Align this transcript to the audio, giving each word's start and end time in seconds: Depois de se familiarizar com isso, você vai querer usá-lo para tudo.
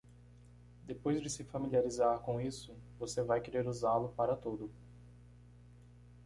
Depois 0.83 1.21
de 1.21 1.29
se 1.29 1.43
familiarizar 1.43 2.21
com 2.21 2.41
isso, 2.41 2.73
você 2.97 3.21
vai 3.21 3.39
querer 3.39 3.67
usá-lo 3.67 4.09
para 4.17 4.35
tudo. 4.35 4.67